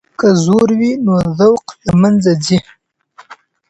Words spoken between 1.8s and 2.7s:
له منځه ځي.